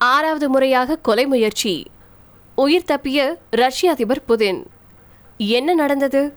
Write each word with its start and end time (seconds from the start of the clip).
ஆறாவது 0.00 0.48
முறையாக 0.48 0.96
கொலை 0.96 1.26
முயற்சி. 1.26 1.86
உயிர் 2.54 2.86
தப்பிய 2.92 3.34
ரஷ்ய 3.50 3.90
அதிபர் 3.90 4.22
புதின். 4.28 4.60
என்ன 5.36 5.74
நடந்தது? 5.74 6.34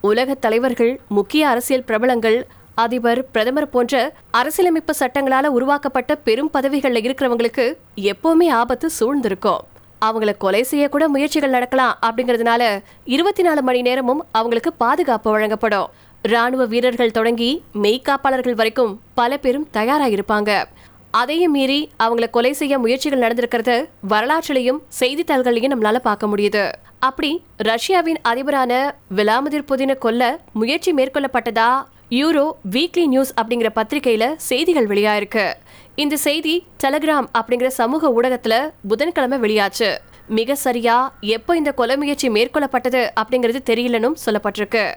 உலக 0.00 0.34
தலைவர்கள் 0.34 1.00
முக்கிய 1.08 1.48
அரசியல் 1.48 1.84
பிரபலங்கள் 1.84 2.46
அதிபர் 2.74 3.30
பிரதமர் 3.30 3.68
போன்ற 3.68 4.12
அரசியலமைப்பு 4.30 4.94
சட்டங்களால 4.98 5.46
உருவாக்கப்பட்ட 5.46 6.14
பெரும் 6.16 6.50
பதவிகளில் 6.50 7.06
இருக்கிறவங்களுக்கு 7.08 7.76
எப்பவுமே 7.96 8.48
ஆபத்து 8.48 8.90
சூழ்ந்திருக்கும். 8.90 9.62
அவங்கள 10.00 10.36
கொலை 10.36 10.62
செய்யக்கூட 10.62 11.08
முயற்சிகள் 11.08 11.50
நடக்கலாம் 11.50 11.98
அப்படிங்கறதுனால 12.02 12.82
இருபத்தி 13.04 13.42
நாலு 13.42 13.62
மணி 13.62 13.82
நேரமும் 13.82 14.26
அவங்களுக்கு 14.32 14.72
பாதுகாப்பு 14.72 15.30
வழங்கப்படும். 15.30 15.88
ராணுவ 16.22 16.64
வீரர்கள் 16.64 17.10
தொடங்கி 17.10 17.64
மெய்காப்பாளர்கள் 17.82 18.54
வரைக்கும் 18.54 19.00
பல 19.14 19.36
பேரும் 19.36 19.68
தயாராக 19.70 20.16
இருப்பாங்க 20.16 20.64
அதையும் 21.10 21.52
மீறி 21.52 21.90
அவங்கள 21.98 22.30
கொலை 22.30 22.52
செய்ய 22.52 22.78
முயற்சிகள் 22.78 23.18
நடந்திருக்கிறது 23.18 23.88
வரலாற்றிலையும் 24.08 24.80
செய்தித்தாள்களையும் 25.00 25.72
நம்மளால 25.72 25.98
பார்க்க 25.98 26.26
முடியுது. 26.26 26.72
அப்படி 26.98 27.44
ரஷ்யாவின் 27.56 28.20
அதிபரான 28.28 28.94
விலாமதிர் 29.16 29.66
புதினை 29.68 29.98
கொல்ல 29.98 30.40
முயற்சி 30.52 30.92
மேற்கொள்ளப்பட்டதா? 30.92 31.70
யூரோ 32.10 32.52
வீக்லி 32.70 33.06
நியூஸ் 33.06 33.34
அப்படிங்கிற 33.34 33.68
பத்திரிகையில 33.74 34.34
செய்திகள் 34.36 34.86
வெளியாயிருக்கு. 34.86 35.52
இந்த 35.94 36.16
செய்தி 36.16 36.66
டெலகிராம் 36.82 37.26
அப்படிங்கிற 37.38 37.66
சமூக 37.66 38.12
ஊடகத்துல 38.20 38.70
புதன்கிழமை 38.88 39.38
வெளியாச்சு. 39.38 39.96
மிக 40.26 40.54
சரியா 40.54 41.14
எப்போ 41.20 41.56
இந்த 41.56 41.72
கொலை 41.72 41.96
முயற்சி 41.96 42.28
மேற்கொள்ளப்பட்டது 42.28 43.08
அப்படிங்கிறது 43.20 43.60
தெரியலனும் 43.70 44.20
சொல்லப்பட்டிருக்கு. 44.26 44.92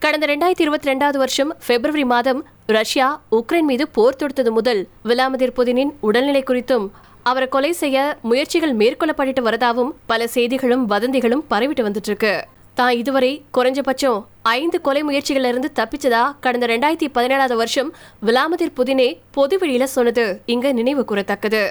கடந்த 0.00 0.26
ரெண்டாயிரத்தி 0.26 0.60
இருபத்தி 0.60 0.88
ரெண்டாவது 0.90 1.18
வருஷம் 1.18 1.50
பிப்ரவரி 1.66 2.04
மாதம் 2.04 2.40
ரஷ்யா 2.66 3.06
உக்ரைன் 3.30 3.68
மீது 3.70 3.88
போர் 3.88 4.18
தொடுத்தது 4.20 4.50
முதல் 4.50 4.80
விலாமதிர் 5.04 5.54
புதினின் 5.56 5.92
உடல்நிலை 6.00 6.42
குறித்தும் 6.42 6.86
அவரை 7.22 7.48
கொலை 7.48 7.72
செய்ய 7.72 8.18
முயற்சிகள் 8.22 8.74
மேற்கொள்ளப்பட்டு 8.74 9.42
வரதாவும் 9.42 9.92
பல 10.06 10.26
செய்திகளும் 10.26 10.84
வதந்திகளும் 10.90 11.42
பரவிட்டு 11.50 11.84
வந்துட்டு 11.86 12.10
இருக்கு. 12.12 12.46
தான் 12.74 12.94
இதுவரை 12.96 13.44
குறைஞ்சபட்சம் 13.54 14.18
ஐந்து 14.54 14.80
கொலை 14.80 15.02
முயற்சிகளிலிருந்து 15.02 15.68
தப்பிச்சதா 15.74 16.36
கடந்த 16.40 16.66
ரெண்டாயிரத்தி 16.66 17.08
பதினேழாவது 17.14 17.56
வருஷம் 17.56 17.94
விலாமதிர் 18.26 18.74
புதினே 18.76 19.18
பொது 19.30 19.58
வெளியில 19.58 19.84
சொன்னது 19.84 20.40
இங்க 20.46 20.72
நினைவு 20.72 21.04
கூறத்தக்கது. 21.08 21.62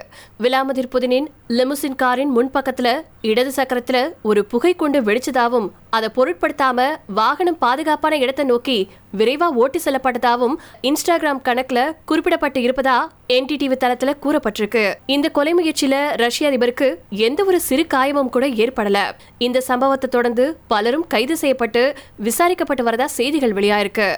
விலாமதிர் 0.43 0.91
புதினின் 0.91 1.27
லிமுசின் 1.49 1.95
காரின் 1.95 2.35
முன்பக்கத்துல 2.37 2.91
இடது 3.21 3.51
சக்கரத்துல 3.55 3.97
ஒரு 4.21 4.45
புகை 4.45 4.73
கொண்டு 4.75 5.01
வெடிச்சதாவும் 5.01 5.69
அதை 5.89 6.09
பொருட்படுத்தாம 6.15 6.85
வாகனம் 7.07 7.57
பாதுகாப்பான 7.57 8.17
இடத்தை 8.17 8.45
நோக்கி 8.45 8.77
விரைவா 9.17 9.47
ஓட்டி 9.61 9.79
செல்லப்பட்டதாவும் 9.85 10.55
இன்ஸ்டாகிராம் 10.81 11.43
கணக்குல 11.43 11.79
குறிப்பிடப்பட்டு 12.07 12.59
இருப்பதா 12.65 12.97
என்டிடிவி 13.27 13.75
தளத்துல 13.83 14.11
கூறப்பட்டிருக்கு. 14.23 14.93
இந்த 15.05 15.29
கொலை 15.29 15.53
முயற்சியில 15.53 15.95
ரஷ்ய 16.15 16.49
அதிபருக்கு 16.49 16.95
எந்த 17.09 17.43
ஒரு 17.43 17.59
சிறு 17.59 17.85
காயமும் 17.93 18.29
கூட 18.29 18.47
ஏற்படல. 18.47 18.97
இந்த 19.37 19.61
சம்பவத்தை 19.61 20.09
தொடர்ந்து 20.09 20.57
பலரும் 20.67 21.07
கைது 21.07 21.37
செய்யப்பட்டு 21.37 21.83
விசாரிக்க 22.17 22.64
பாதிக்கப்பட்டு 22.65 22.85
வரதா 22.87 23.07
செய்திகள் 23.17 23.55
வெளியாயிருக்கு. 23.57 24.09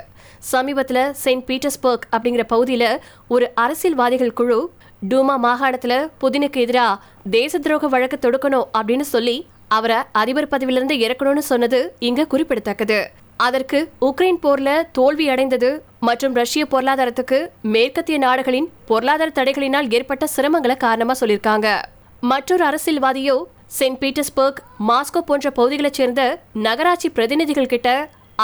சமீபத்தில் 0.51 1.13
செயின்ட் 1.23 1.45
பீட்டர்ஸ்பர்க் 1.47 2.05
அப்படிங்கிற 2.15 2.43
பகுதியில் 2.53 2.89
ஒரு 3.33 3.45
அரசியல்வாதிகள் 3.63 4.35
குழு 4.39 4.59
டூமா 5.09 5.35
மாகாணத்தில் 5.45 5.97
புதினுக்கு 6.21 6.59
எதிராக 6.65 7.01
தேச 7.37 7.59
துரோக 7.59 7.87
வழக்கு 7.93 8.17
தொடுக்கணும் 8.21 8.67
அப்படின்னு 8.77 9.05
சொல்லி 9.13 9.35
அவரை 9.77 9.97
அதிபர் 10.21 10.51
பதவியிலிருந்து 10.53 10.95
இறக்கணும்னு 11.05 11.43
சொன்னது 11.51 11.79
இங்க 12.09 12.27
குறிப்பிடத்தக்கது. 12.33 12.99
அதற்கு 13.47 13.79
உக்ரைன் 14.09 14.41
போர்ல 14.45 14.69
தோல்வி 14.97 15.25
அடைந்தது 15.33 15.69
மற்றும் 16.07 16.37
ரஷ்ய 16.41 16.63
பொருளாதாரத்துக்கு 16.71 17.39
மேற்கத்திய 17.75 18.17
நாடுகளின் 18.25 18.69
பொருளாதார 18.91 19.31
தடைகளினால் 19.39 19.91
ஏற்பட்ட 19.97 20.25
சிரமங்களை 20.35 20.77
காரணமா 20.85 21.15
சொல்லியிருக்காங்க. 21.21 21.67
மற்றொரு 22.33 22.63
அரசியல்வாதியோ 22.69 23.37
செயின்ட் 23.77 23.99
பீட்டர்ஸ்பர்க் 24.01 24.59
மாஸ்கோ 24.89 25.19
போன்ற 25.29 25.47
பகுதிகளைச் 25.57 25.97
சேர்ந்த 25.99 26.21
நகராட்சி 26.65 27.09
பிரதிநிதிகள் 27.15 27.73
கிட்ட 27.73 27.89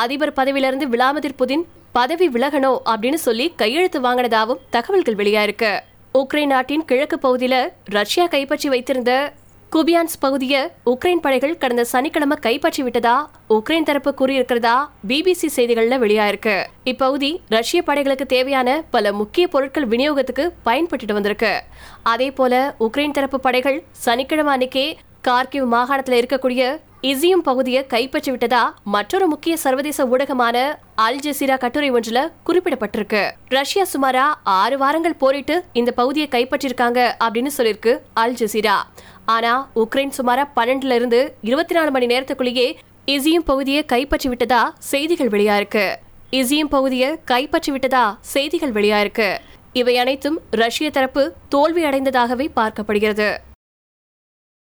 அதிபர் 0.01 0.33
பதவியிலிருந்து 0.33 0.85
விலாமதிர் 0.87 1.39
புதின் 1.39 1.63
பதவி 1.91 2.27
விலகணும் 2.27 2.77
அப்படின்னு 2.85 3.13
சொல்லி 3.13 3.53
கையெழுத்து 3.55 4.01
வாங்கினதாகவும் 4.01 4.61
தகவல்கள் 4.69 5.15
வெளியாயிருக்கு. 5.15 5.79
உக்ரைன் 6.13 6.45
நாட்டின் 6.45 6.85
கிழக்கு 6.85 7.19
பகுதியில் 7.19 7.71
ரஷ்யா 7.83 8.25
கைப்பற்றி 8.25 8.69
வைத்திருந்த 8.69 9.33
குபியான்ஸ் 9.71 10.15
பகுதியை 10.19 10.61
உக்ரைன் 10.85 11.21
படைகள் 11.21 11.57
கடந்த 11.57 11.83
சனிக்கிழமை 11.83 12.37
கைப்பற்றி 12.37 12.83
விட்டதா? 12.83 13.29
உக்ரைன் 13.49 13.83
தரப்பு 13.83 14.13
கூறியிருக்கிறதா? 14.19 14.75
பிபிசி 15.07 15.49
செய்திகள்ல 15.55 15.99
வெளியாயிருக்கு. 16.05 16.63
இப்பகுதி 16.83 17.41
ரஷ்ய 17.49 17.81
படைகளுக்கு 17.87 18.25
தேவையான 18.35 18.83
பல 18.89 19.13
முக்கிய 19.13 19.47
பொருட்கள் 19.47 19.87
விநியோகத்துக்கு 19.87 20.51
பயன்பட்டு 20.63 21.13
வந்திருக்கு. 21.13 21.53
அதே 22.03 22.31
போல 22.31 22.75
உக்ரைன் 22.79 23.11
தரப்பு 23.11 23.39
படைகள் 23.39 23.83
சனிக்கிழமை 23.91 24.53
அன்னைக்கே 24.55 24.97
கார்கிவ் 25.27 25.67
மாகாணத்தில் 25.75 26.25
இருக்கக்கூடிய 26.25 26.77
இசியும் 27.09 27.41
பகுதியை 27.47 27.87
கைப்பற்றி 27.93 28.29
விட்டதா 28.31 28.61
மற்றொரு 28.93 29.25
முக்கிய 29.31 29.53
சர்வதேச 29.63 30.05
ஊடகமான 30.11 30.57
அல் 31.05 31.19
ஜசீரா 31.25 31.55
கட்டுரை 31.63 31.91
ஒன்றுல 31.91 32.19
குறிப்பிடப்பட்டிருக்கு. 32.47 33.23
ரஷ்யா 33.55 33.83
சுமாரா 33.93 34.25
ஆறு 34.59 34.77
வாரங்கள் 34.83 35.17
போரிட்டு 35.23 35.55
இந்த 35.79 35.91
பகுதியை 35.99 36.27
கைப்பற்றிருக்காங்க 36.35 36.99
அப்படின்னு 37.25 37.51
சொல்லியிருக்கு 37.57 37.93
அல் 38.23 38.37
ஜசீரா. 38.41 38.77
ஆனா 39.35 39.53
உக்ரைன் 39.83 40.15
சுமாரா 40.19 40.45
பன்னெண்டுல 40.57 40.97
இருந்து 40.99 41.21
இருபத்தி 41.49 41.75
நாலு 41.79 41.91
மணி 41.91 42.09
நேரத்துக்குள்ளேயே 42.13 42.67
இசியும் 43.15 43.47
பகுதியை 43.51 43.85
கைப்பற்றி 43.93 44.29
விட்டதா 44.29 44.63
செய்திகள் 44.91 45.33
வெளியாயிருக்கு. 45.37 45.87
இசியும் 46.41 46.73
பகுதியை 46.75 47.09
கைப்பற்றி 47.25 47.71
விட்டதா 47.71 48.05
செய்திகள் 48.33 48.75
வெளியாயிருக்கு. 48.79 49.31
இவை 49.81 49.97
அனைத்தும் 49.97 50.37
ரஷ்ய 50.63 50.89
தரப்பு 50.89 51.25
தோல்வி 51.55 51.83
அடைந்ததாகவே 51.89 52.47
பார்க்கப்படுகிறது. 52.59 53.31